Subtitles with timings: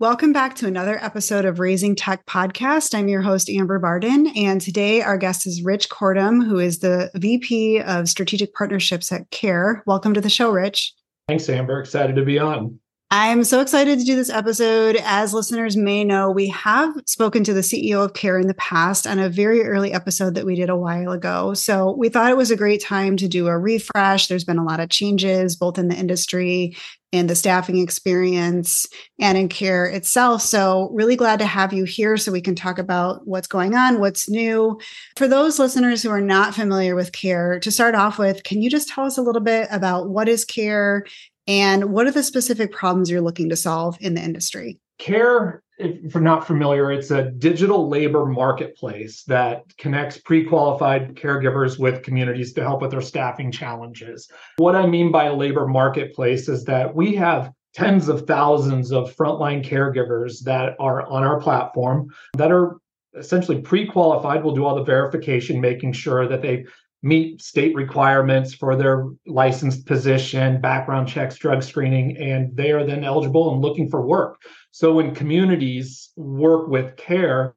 [0.00, 2.94] Welcome back to another episode of Raising Tech Podcast.
[2.94, 7.10] I'm your host, Amber Bardon, and today our guest is Rich Kortum, who is the
[7.16, 9.82] VP of Strategic Partnerships at KARE.
[9.86, 10.94] Welcome to the show, Rich.
[11.26, 11.80] Thanks, Amber.
[11.80, 12.78] Excited to be on.
[13.10, 14.96] I'm so excited to do this episode.
[15.02, 19.06] As listeners may know, we have spoken to the CEO of KARE in the past
[19.06, 21.54] on a very early episode that we did a while ago.
[21.54, 24.26] So we thought it was a great time to do a refresh.
[24.26, 26.76] There's been a lot of changes, both in the industry
[27.12, 28.86] and the staffing experience
[29.18, 30.42] and in KARE itself.
[30.42, 33.98] So, really glad to have you here so we can talk about what's going on,
[33.98, 34.78] what's new.
[35.16, 38.68] For those listeners who are not familiar with KARE, to start off with, can you
[38.68, 41.06] just tell us a little bit about what is KARE
[41.48, 44.78] and what are the specific problems you're looking to solve in the industry?
[44.98, 51.78] KARE, if you're not familiar, it's a digital labor marketplace that connects pre qualified caregivers
[51.78, 54.28] with communities to help with their staffing challenges.
[54.56, 59.14] What I mean by a labor marketplace is that we have tens of thousands of
[59.16, 62.76] frontline caregivers that are on our platform that are
[63.16, 66.64] essentially pre-qualified we'll do all the verification making sure that they
[67.02, 73.04] meet state requirements for their licensed position, background checks, drug screening, and they are then
[73.04, 74.40] eligible and looking for work.
[74.70, 77.54] So when communities work with KARE,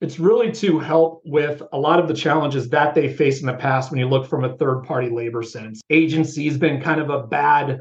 [0.00, 3.54] it's really to help with a lot of the challenges that they face in the
[3.54, 5.80] past when you look from a third party labor sense.
[5.90, 7.78] Agency has been kind of a bad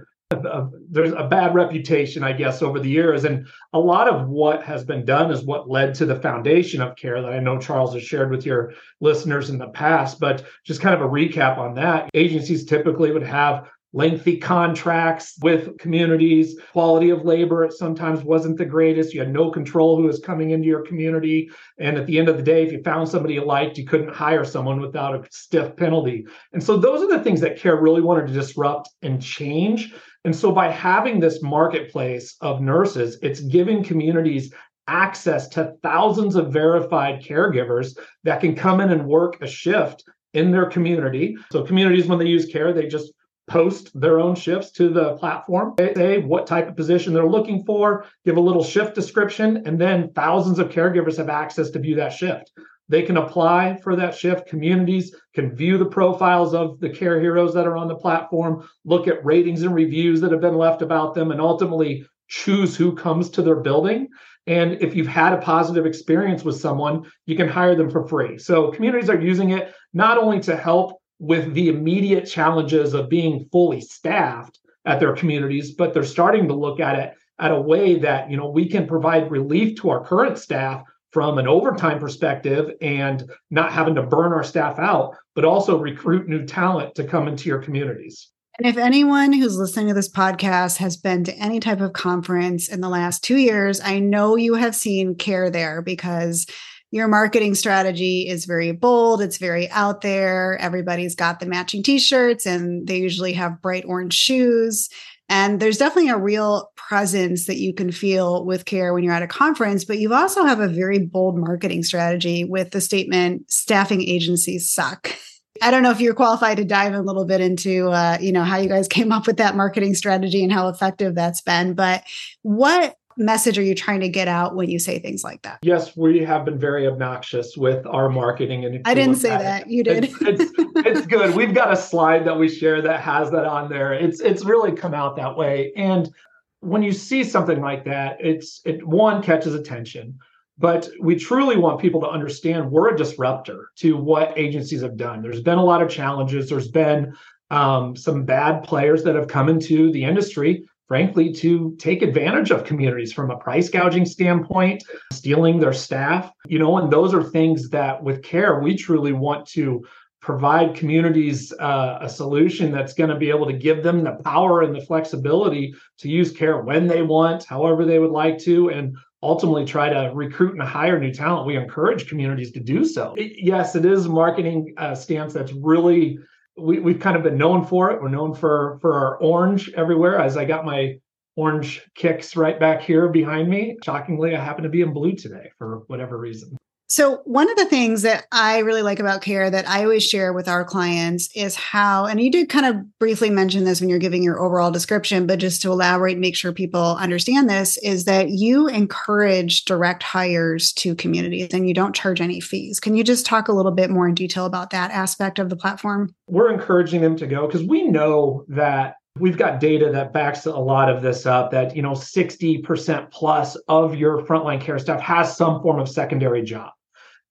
[0.89, 3.23] there's a bad reputation, I guess, over the years.
[3.23, 6.95] And a lot of what has been done is what led to the foundation of
[6.95, 10.19] KARE that I know Charles has shared with your listeners in the past.
[10.19, 15.77] But just kind of a recap on that agencies typically would have lengthy contracts with
[15.77, 16.59] communities.
[16.71, 19.13] Quality of labor it sometimes wasn't the greatest.
[19.13, 21.49] You had no control who was coming into your community.
[21.77, 24.13] And at the end of the day, if you found somebody you liked, you couldn't
[24.13, 26.25] hire someone without a stiff penalty.
[26.53, 29.93] And so those are the things that KARE really wanted to disrupt and change.
[30.25, 34.53] And so by having this marketplace of nurses, it's giving communities
[34.87, 40.03] access to thousands of verified caregivers that can come in and work a shift
[40.33, 41.37] in their community.
[41.52, 43.14] So communities, when they use KARE, they just
[43.48, 45.73] post their own shifts to the platform.
[45.77, 49.80] They say what type of position they're looking for, give a little shift description, and
[49.80, 52.52] then thousands of caregivers have access to view that shift.
[52.93, 54.48] They can apply for that shift.
[54.48, 59.08] Communities can view the profiles of the KARE heroes that are on the platform, look
[59.08, 63.31] at ratings and reviews that have been left about them, and ultimately choose who comes
[63.31, 64.09] to their building.
[64.45, 68.37] And if you've had a positive experience with someone, you can hire them for free.
[68.37, 73.48] So communities are using it not only to help with the immediate challenges of being
[73.52, 77.98] fully staffed at their communities, but they're starting to look at it at a way
[77.98, 82.71] that you know we can provide relief to our current staff from an overtime perspective
[82.81, 87.27] and not having to burn our staff out, but also recruit new talent to come
[87.27, 88.31] into your communities.
[88.59, 92.67] And if anyone who's listening to this podcast has been to any type of conference
[92.67, 96.45] in the last two years, I know you have seen KARE there because
[96.91, 100.59] your marketing strategy is very bold, it's very out there.
[100.59, 104.89] Everybody's got the matching t shirts and they usually have bright orange shoes.
[105.30, 109.23] And there's definitely a real presence that you can feel with KARE when you're at
[109.23, 114.02] a conference, but you also have a very bold marketing strategy with the statement staffing
[114.02, 115.16] agencies suck.
[115.61, 118.44] I don't know if you're qualified to dive a little bit into uh, you know
[118.44, 122.04] how you guys came up with that marketing strategy and how effective that's been, but
[122.42, 125.59] what message are you trying to get out when you say things like that?
[125.61, 128.65] Yes, we have been very obnoxious with our marketing.
[128.65, 129.63] And I didn't say that.
[129.63, 130.06] It, you did.
[130.06, 131.35] It's, it's, it's, good.
[131.35, 133.94] We've got a slide that we share that has that on there.
[133.94, 135.71] It's it's really come out that way.
[135.75, 136.13] And
[136.59, 140.18] when you see something like that, it's it one catches attention.
[140.57, 145.21] But we truly want people to understand we're a disruptor to what agencies have done.
[145.21, 146.50] There's been a lot of challenges.
[146.50, 147.13] There's been
[147.50, 152.66] um, some bad players that have come into the industry frankly, to take advantage of
[152.66, 157.69] communities from a price gouging standpoint, stealing their staff, you know, and those are things
[157.69, 159.83] that with KARE, we truly want to
[160.22, 164.62] provide communities uh, a solution that's going to be able to give them the power
[164.62, 168.96] and the flexibility to use KARE when they want, however they would like to, and
[169.22, 171.48] ultimately try to recruit and hire new talent.
[171.48, 173.13] We encourage communities to do so.
[173.18, 176.19] It, yes, it is a marketing uh, stance that's really
[176.58, 178.02] we, we've kind of been known for it.
[178.02, 180.20] We're known for for our orange everywhere.
[180.20, 181.00] As I got my
[181.36, 183.78] orange kicks right back here behind me.
[183.84, 186.56] Shockingly, I happen to be in blue today for whatever reason.
[186.94, 190.31] So, one of the things that I really like about KARE that I always share
[190.31, 193.98] with our clients is how, and you did kind of briefly mention this when you're
[193.98, 198.06] giving your overall description, but just to elaborate, and make sure people understand this, is
[198.06, 202.80] that you encourage direct hires to communities and you don't charge any fees.
[202.80, 205.57] Can you just talk a little bit more in detail about that aspect of the
[205.57, 206.13] platform?
[206.28, 210.51] We're encouraging them to go because we know that We've got data that backs a
[210.57, 215.38] lot of this up that, you know, 60% plus of your frontline care staff has
[215.38, 216.72] some form of secondary job.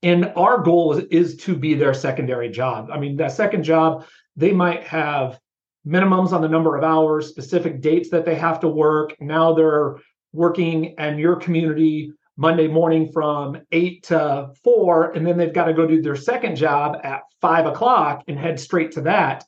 [0.03, 2.91] And our goal is, is to be their secondary job.
[2.93, 4.05] I mean, that second job,
[4.37, 5.39] they might have
[5.87, 9.15] minimums on the number of hours, specific dates that they have to work.
[9.21, 9.97] Now they're
[10.33, 15.75] working in your community Monday morning from eight to four, and then they've got to
[15.75, 19.45] go do their second job at five o'clock and head straight to that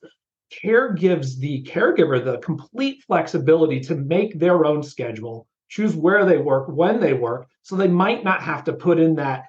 [0.63, 6.39] KARE gives the caregiver the complete flexibility to make their own schedule, choose where they
[6.39, 7.49] work, when they work.
[7.63, 9.45] So they might not have to put in that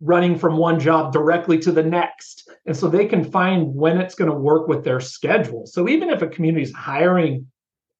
[0.00, 2.48] running from one job directly to the next.
[2.66, 5.66] And so they can find when it's going to work with their schedule.
[5.66, 7.46] So even if a community is hiring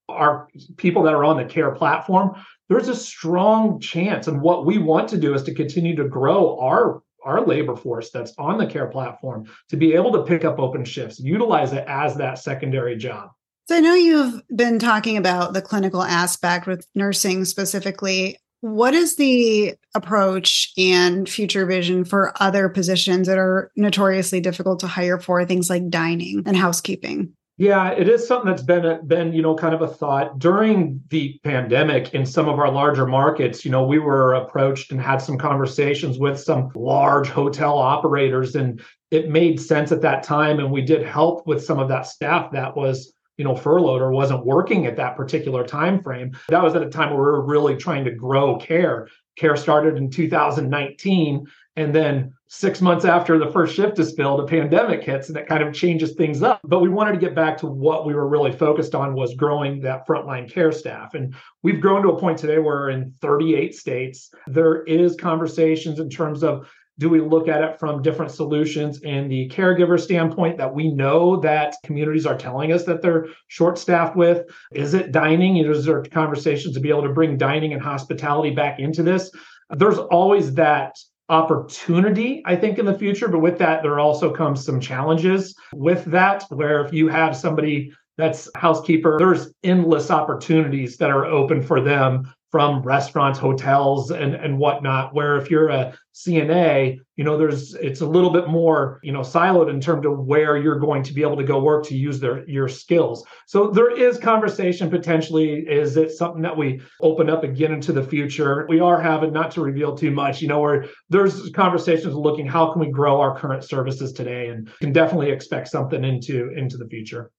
[0.09, 2.35] our people that are on the KARE platform,
[2.69, 4.27] there's a strong chance.
[4.27, 8.11] And what we want to do is to continue to grow our our labor force
[8.11, 11.85] that's on the KARE platform to be able to pick up open shifts, utilize it
[11.87, 13.31] as that secondary job.
[13.69, 18.39] So I know you've been talking about the clinical aspect with nursing specifically.
[18.61, 24.89] What is the approach and future vision for other positions that are notoriously difficult to
[24.89, 27.33] hire for, things like dining and housekeeping?
[27.59, 31.03] Yeah, it is something that's been a, been you know kind of a thought during
[31.09, 33.65] the pandemic in some of our larger markets.
[33.65, 38.81] You know, we were approached and had some conversations with some large hotel operators, and
[39.11, 40.61] it made sense at that time.
[40.61, 44.11] And we did help with some of that staff that was you know furloughed or
[44.11, 46.37] wasn't working at that particular time frame.
[46.49, 49.09] That was at a time where we were really trying to grow KARE.
[49.39, 51.47] KARE started in 2019,
[51.77, 55.47] and then six months after the first shift is filled, a pandemic hits and it
[55.47, 56.61] kind of changes things up.
[56.65, 59.81] But we wanted to get back to what we were really focused on was growing
[59.83, 61.15] that frontline care staff.
[61.15, 66.11] And we've grown to a point today where in 38 states, there is conversations in
[66.11, 70.75] terms of do we look at it from different solutions in the caregiver standpoint that
[70.75, 74.47] we know that communities are telling us that they're short staffed with?
[74.73, 75.57] Is it dining?
[75.59, 79.31] Is there conversations to be able to bring dining and hospitality back into this?
[79.71, 80.97] There's always that
[81.29, 83.29] opportunity, I think, in the future.
[83.29, 87.93] But with that, there also comes some challenges with that, where if you have somebody
[88.17, 94.59] that's housekeeper, there's endless opportunities that are open for them from restaurants, hotels, and and
[94.59, 95.15] whatnot.
[95.15, 99.21] Where if you're a CNA, you know, there's it's a little bit more, you know,
[99.21, 102.19] siloed in terms of where you're going to be able to go work to use
[102.19, 103.25] their your skills.
[103.47, 105.67] So there is conversation potentially.
[105.69, 108.67] Is it something that we open up again into the future?
[108.69, 112.73] We are having not to reveal too much, you know, where there's conversations looking how
[112.73, 116.89] can we grow our current services today and can definitely expect something into into the
[116.89, 117.31] future.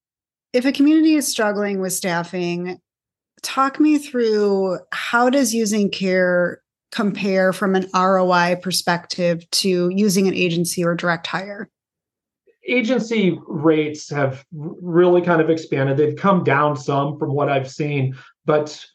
[0.53, 2.79] If a community is struggling with staffing,
[3.41, 10.33] talk me through how does using KARE compare from an ROI perspective to using an
[10.33, 11.69] agency or direct hire?
[12.67, 15.97] Agency rates have really kind of expanded.
[15.97, 18.15] They've come down some from what I've seen,
[18.45, 18.85] but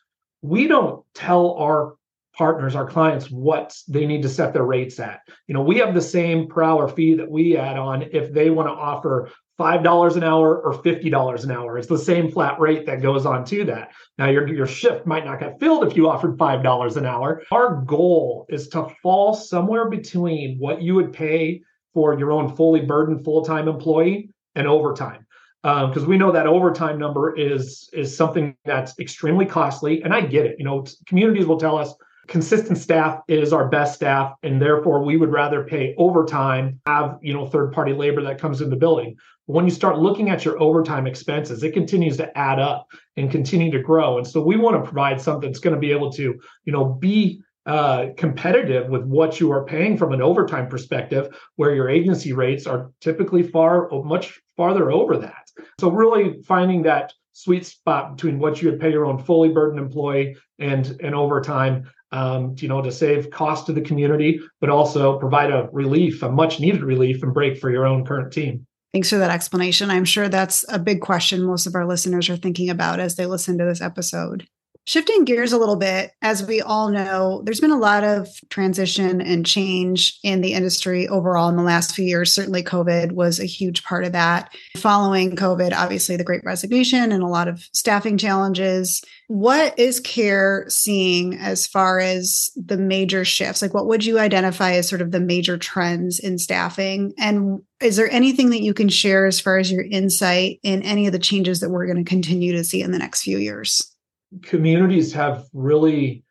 [0.42, 1.94] we don't tell our
[2.34, 5.20] partners, our clients, what they need to set their rates at.
[5.46, 8.50] You know, we have the same per hour fee that we add on if they
[8.50, 11.78] want to offer $5 an hour or $50 an hour.
[11.78, 13.92] It's the same flat rate that goes on to that.
[14.18, 17.42] Now, your, your shift might not get filled if you offered $5 an hour.
[17.52, 21.62] Our goal is to fall somewhere between what you would pay
[21.92, 25.26] for your own fully burdened full time employee and overtime.
[25.62, 30.20] Because um, we know that overtime number is is something that's extremely costly, and I
[30.20, 30.56] get it.
[30.58, 31.94] You know, communities will tell us
[32.26, 37.32] consistent staff is our best staff and therefore we would rather pay overtime have you
[37.32, 39.16] know third party labor that comes in the building
[39.46, 43.70] when you start looking at your overtime expenses, it continues to add up and continue
[43.70, 44.16] to grow.
[44.18, 46.84] And so we want to provide something that's going to be able to, you know,
[46.84, 52.32] be uh, competitive with what you are paying from an overtime perspective, where your agency
[52.32, 55.50] rates are typically far much farther over that.
[55.78, 59.80] So really finding that sweet spot between what you would pay your own fully burdened
[59.80, 65.18] employee and and overtime um, you know, to save cost to the community, but also
[65.18, 68.64] provide a relief, a much needed relief and break for your own current team.
[68.92, 69.90] Thanks for that explanation.
[69.90, 73.26] I'm sure that's a big question most of our listeners are thinking about as they
[73.26, 74.46] listen to this episode.
[74.86, 79.22] Shifting gears a little bit, as we all know, there's been a lot of transition
[79.22, 82.30] and change in the industry overall in the last few years.
[82.34, 84.54] Certainly, COVID was a huge part of that.
[84.76, 89.02] Following COVID, obviously, the great resignation and a lot of staffing challenges.
[89.28, 93.62] What is KARE seeing as far as the major shifts?
[93.62, 97.14] Like, what would you identify as sort of the major trends in staffing?
[97.18, 101.06] And is there anything that you can share as far as your insight in any
[101.06, 103.93] of the changes that we're going to continue to see in the next few years?
[104.42, 106.24] Communities have really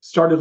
[0.00, 0.40] started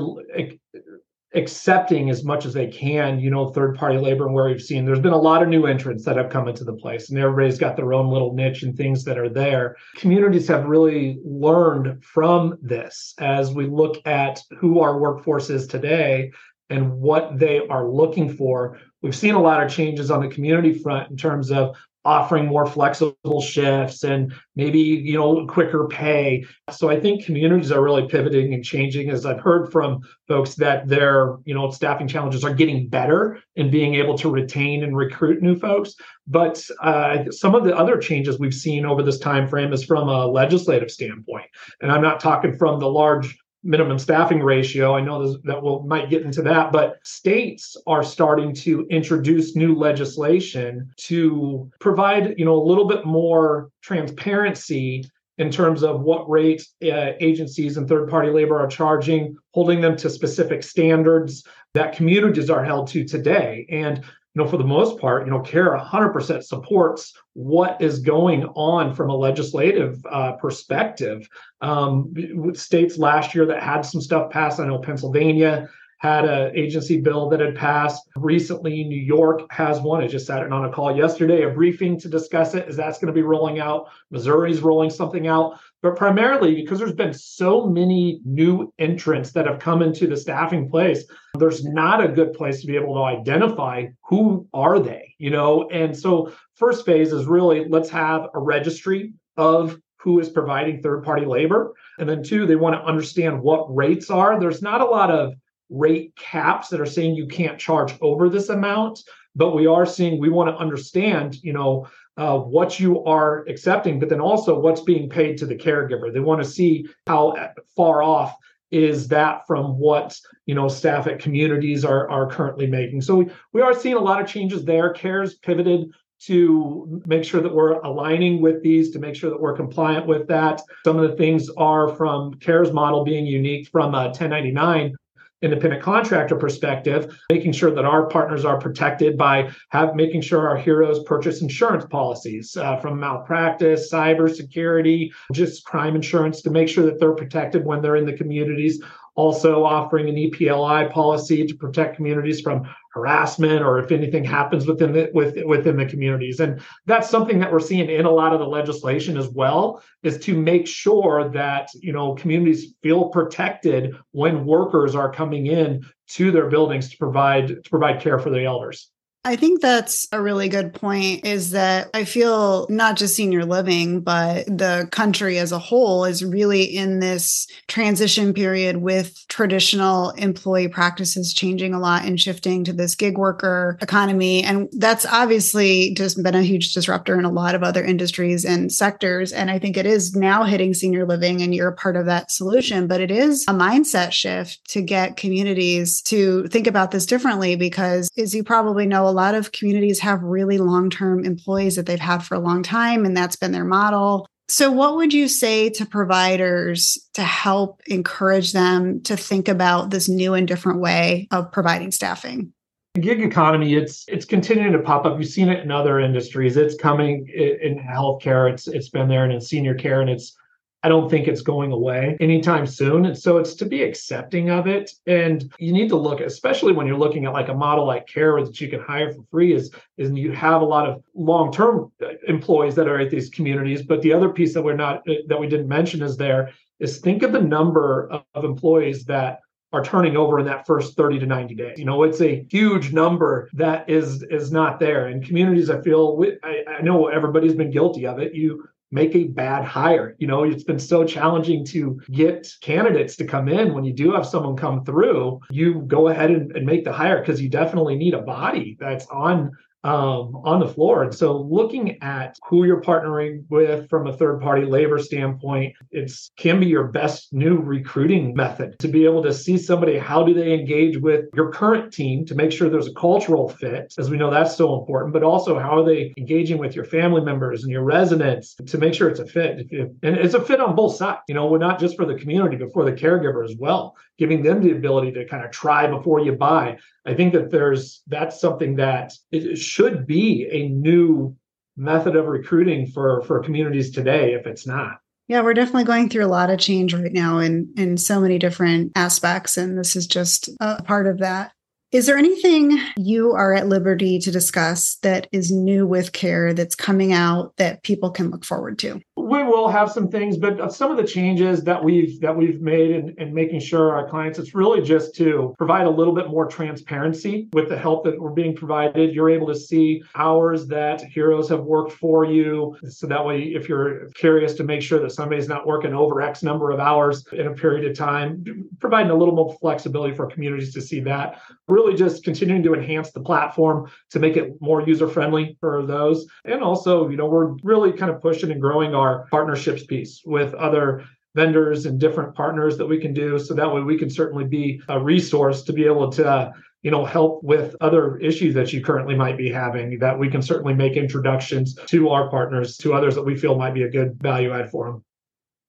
[1.36, 4.86] accepting as much as they can, you know, third party labor and where we've seen
[4.86, 7.58] there's been a lot of new entrants that have come into the place and everybody's
[7.58, 9.76] got their own little niche and things that are there.
[9.96, 16.32] Communities have really learned from this as we look at who our workforce is today
[16.70, 18.78] and what they are looking for.
[19.02, 22.66] We've seen a lot of changes on the community front in terms of offering more
[22.66, 26.46] flexible shifts and maybe you know quicker pay.
[26.72, 30.88] So i think communities are really pivoting and changing as i've heard from folks that
[30.88, 35.42] their you know staffing challenges are getting better and being able to retain and recruit
[35.42, 35.96] new folks.
[36.28, 40.08] But uh, some of the other changes we've seen over this time frame is from
[40.08, 41.46] a legislative standpoint.
[41.82, 44.96] And i'm not talking from the large minimum staffing ratio.
[44.96, 49.76] I know that we'll might get into that, but states are starting to introduce new
[49.76, 55.06] legislation to provide, you know, a little bit more transparency
[55.38, 59.96] in terms of what rates uh, agencies and third party labor are charging, holding them
[59.98, 61.44] to specific standards
[61.74, 63.66] that communities are held to today.
[63.72, 64.04] And
[64.36, 68.94] you know, for the most part, you know, KARE 100% supports what is going on
[68.94, 71.28] from a legislative uh, perspective.
[71.62, 72.14] Um,
[72.56, 77.30] states last year that had some stuff passed, I know Pennsylvania had an agency bill
[77.30, 78.84] that had passed recently.
[78.84, 80.04] New York has one.
[80.04, 82.68] I just sat in on a call yesterday, a briefing to discuss it.
[82.68, 83.88] Is that's going to be rolling out?
[84.12, 85.60] Missouri's rolling something out.
[85.84, 90.70] But primarily because there's been so many new entrants that have come into the staffing
[90.70, 91.04] place,
[91.38, 95.68] there's not a good place to be able to identify who are they, you know?
[95.70, 101.04] And so first phase is really let's have a registry of who is providing third
[101.04, 101.74] party labor.
[102.00, 104.40] And then two, they want to understand what rates are.
[104.40, 105.34] There's not a lot of
[105.70, 109.02] rate caps that are saying you can't charge over this amount
[109.36, 111.88] but we are seeing we want to understand you know
[112.18, 116.14] uh, what you are accepting but then also what's being paid to the caregiver.
[116.14, 117.36] They want to see how
[117.76, 118.36] far off
[118.72, 120.18] is that from what
[120.48, 123.02] you know staff at communities are are currently making.
[123.02, 124.94] So we, we are seeing a lot of changes there.
[124.94, 125.92] KARE's pivoted
[126.22, 130.28] to make sure that we're aligning with these to make sure that we're compliant with
[130.28, 130.62] that.
[130.86, 134.96] Some of the things are from KARE's model being unique from a 1099
[135.44, 140.58] independent contractor perspective, making sure that our partners are protected by have making sure our
[140.58, 147.00] heroes purchase insurance policies uh, from malpractice, cybersecurity, just crime insurance to make sure that
[147.00, 148.82] they're protected when they're in the communities
[149.16, 154.92] also offering an EPLI policy to protect communities from harassment or if anything happens within
[154.92, 156.40] the with, within the communities.
[156.40, 160.18] And that's something that we're seeing in a lot of the legislation as well is
[160.20, 166.32] to make sure that you know communities feel protected when workers are coming in to
[166.32, 168.93] their buildings to provide to provide care for the elders
[169.26, 174.02] I think that's a really good point is that I feel not just senior living,
[174.02, 180.68] but the country as a whole is really in this transition period with traditional employee
[180.68, 184.44] practices changing a lot and shifting to this gig worker economy.
[184.44, 188.74] And that's obviously just been a huge disruptor in a lot of other industries and
[188.74, 189.32] sectors.
[189.32, 192.30] And I think it is now hitting senior living, and you're a part of that
[192.30, 192.88] solution.
[192.88, 198.10] But it is a mindset shift to get communities to think about this differently because,
[198.18, 202.20] as you probably know, lot of communities have really long term employees that they've had
[202.20, 204.28] for a long time, and that's been their model.
[204.50, 210.10] So, what would you say to providers to help encourage them to think about this
[210.10, 212.54] new and different way of providing staffing?
[213.00, 216.76] gig economy it's it's continuing to pop up you've seen it in other industries it's
[216.76, 220.38] coming in healthcare it's it's been there and in senior care and it's
[220.84, 223.06] I don't think it's going away anytime soon.
[223.06, 224.92] And so it's to be accepting of it.
[225.08, 228.44] And you need to look, especially when you're looking at like a model like KARE
[228.44, 232.10] that you can hire for free, is, is you have a lot of long-term uh,
[232.28, 233.82] employees that are at these communities.
[233.82, 237.00] But the other piece that we're not uh, that we didn't mention is there is
[237.00, 239.40] think of the number of, of employees that
[239.72, 241.80] are turning over in that first 30 to 90 days.
[241.80, 245.08] You know, it's a huge number that is is not there.
[245.08, 248.36] And communities, I feel, I, I know everybody's been guilty of it.
[248.36, 250.16] You make a bad hire.
[250.20, 253.74] You know, it's been so challenging to get candidates to come in.
[253.74, 257.20] When you do have someone come through, you go ahead and, and make the hire
[257.20, 259.52] because you definitely need a body that's on
[259.84, 261.04] um, on the floor.
[261.04, 266.12] And so looking at who you're partnering with from a third party labor standpoint, it
[266.38, 270.34] can be your best new recruiting method to be able to see somebody, how do
[270.34, 274.18] they engage with your current team to make sure there's a cultural fit, as we
[274.18, 277.72] know that's so important, but also how are they engaging with your family members and
[277.72, 279.68] your residents to make sure it's a fit.
[279.72, 282.56] And it's a fit on both sides, you know, we're not just for the community,
[282.56, 286.20] but for the caregiver as well, giving them the ability to kind of try before
[286.20, 286.78] you buy.
[287.06, 291.36] I think that there's that's something that it should be a new
[291.76, 296.26] method of recruiting for for communities today if it's not Yeah, we're definitely going through
[296.26, 300.06] a lot of change right now in in so many different aspects and this is
[300.06, 301.52] just a part of that.
[301.94, 306.74] Is there anything you are at liberty to discuss that is new with KARE that's
[306.74, 309.00] coming out that people can look forward to?
[309.16, 312.92] We will have some things, but some of the changes that we've that we've made
[312.92, 316.48] and in making sure our clients, it's really just to provide a little bit more
[316.48, 319.14] transparency with the help that we're being provided.
[319.14, 322.76] You're able to see hours that heroes have worked for you.
[322.90, 326.42] So that way, if you're curious to make sure that somebody's not working over X
[326.42, 330.74] number of hours in a period of time, providing a little more flexibility for communities
[330.74, 331.40] to see that.
[331.68, 335.86] Really really just continuing to enhance the platform to make it more user friendly for
[335.86, 336.26] those.
[336.46, 340.54] And also, you know, we're really kind of pushing and growing our partnerships piece with
[340.56, 341.04] other
[341.36, 344.82] vendors and different partners that we can do so that way we can certainly be
[344.90, 349.16] a resource to be able to you know help with other issues that you currently
[349.16, 353.24] might be having that we can certainly make introductions to our partners to others that
[353.24, 355.04] we feel might be a good value add for them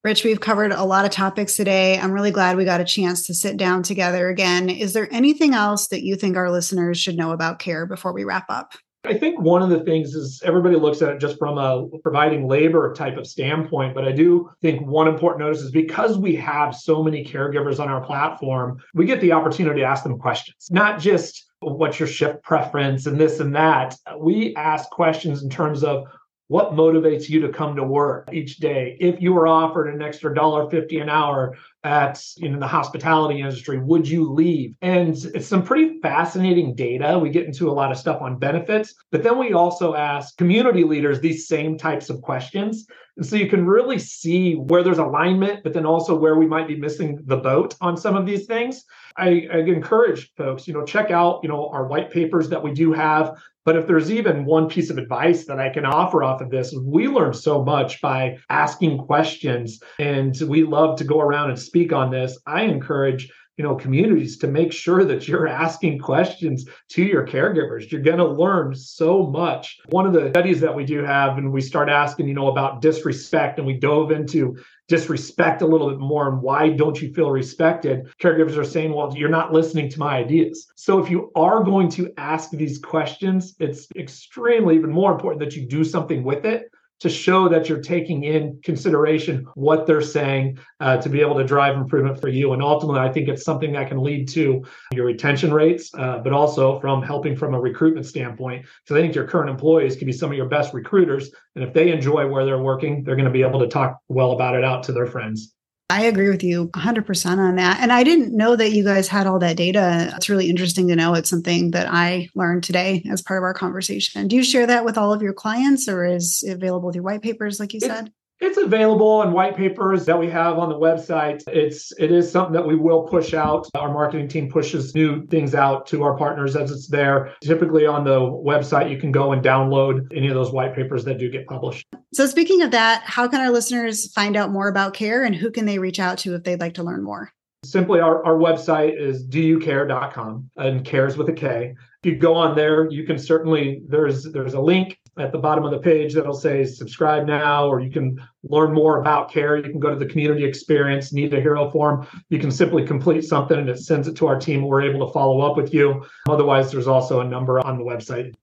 [0.05, 1.99] Rich, we've covered a lot of topics today.
[1.99, 4.69] I'm really glad we got a chance to sit down together again.
[4.69, 8.23] Is there anything else that you think our listeners should know about KARE before we
[8.23, 8.75] wrap up?
[9.06, 12.49] I think one of the things is everybody looks at it just from a providing
[12.49, 13.94] labor type of standpoint.
[13.94, 17.88] But I do think one important notice is because we have so many caregivers on
[17.88, 22.42] our platform, we get the opportunity to ask them questions, not just what's your shift
[22.42, 23.96] preference and this and that.
[24.18, 26.06] We ask questions in terms of
[26.49, 30.34] what motivates you to come to work each day if you were offered an extra
[30.34, 34.75] dollar 50 an hour at know the hospitality industry would you leave?
[34.83, 37.19] And it's some pretty fascinating data.
[37.19, 40.85] We get into a lot of stuff on benefits but then we also ask community
[40.85, 42.87] leaders these same types of questions.
[43.17, 46.67] And so you can really see where there's alignment but then also where we might
[46.67, 48.85] be missing the boat on some of these things.
[49.17, 52.73] I, I encourage folks you know check out you know our white papers that we
[52.73, 53.37] do have.
[53.64, 56.75] But if there's even one piece of advice that I can offer off of this,
[56.85, 59.81] we learn so much by asking questions.
[59.99, 62.38] And we love to go around and speak on this.
[62.47, 67.90] I encourage you know communities to make sure that you're asking questions to your caregivers.
[67.90, 69.78] You're going to learn so much.
[69.90, 72.81] One of the studies that we do have and we start asking you know about
[72.81, 77.30] disrespect and we dove into disrespect a little bit more and why don't you feel
[77.30, 80.67] respected caregivers are saying well you're not listening to my ideas.
[80.76, 85.56] So if you are going to ask these questions it's extremely even more important that
[85.56, 90.59] you do something with it to show that you're taking in consideration what they're saying
[90.80, 92.52] uh, to be able to drive improvement for you.
[92.52, 96.33] And ultimately, I think it's something that can lead to your retention rates, uh, but
[96.33, 98.67] also from helping from a recruitment standpoint.
[98.87, 101.30] So I think your current employees can be some of your best recruiters.
[101.54, 104.33] And if they enjoy where they're working, they're going to be able to talk well
[104.33, 105.54] about it out to their friends.
[105.95, 107.78] I agree with you 100% on that.
[107.80, 110.13] And I didn't know that you guys had all that data.
[110.17, 111.15] It's really interesting to know.
[111.15, 114.26] It's something that I learned today as part of our conversation.
[114.26, 117.23] Do you share that with all of your clients or is it available through white
[117.23, 118.11] papers, like you it's, said?
[118.40, 121.42] It's available in white papers that we have on the website.
[121.47, 123.68] It's it is something that we will push out.
[123.75, 127.32] Our marketing team pushes new things out to our partners as it's there.
[127.42, 131.18] Typically on the website, you can go and download any of those white papers that
[131.18, 131.86] do get published.
[132.12, 135.50] So speaking of that, how can our listeners find out more about KARE and who
[135.50, 137.32] can they reach out to if they'd like to learn more?
[137.64, 141.75] Simply our, our website is dokare.com and cares with a K.
[142.04, 145.64] If you go on there, you can certainly there's there's a link at the bottom
[145.64, 149.56] of the page that'll say subscribe now, or you can learn more about KARE.
[149.56, 152.06] You can go to the community experience, need a hero form.
[152.28, 154.67] You can simply complete something and it sends it to our team.
[154.67, 156.04] We're able to follow up with you.
[156.28, 158.34] Otherwise, there's also a number on the website.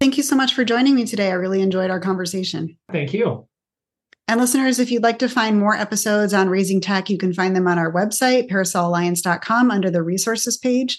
[0.00, 1.30] Thank you so much for joining me today.
[1.30, 2.76] I really enjoyed our conversation.
[2.90, 3.46] Thank you.
[4.30, 7.56] And listeners, if you'd like to find more episodes on Raising Tech, you can find
[7.56, 10.98] them on our website, parasolalliance.com, under the resources page.